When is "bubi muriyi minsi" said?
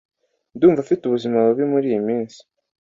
1.47-2.39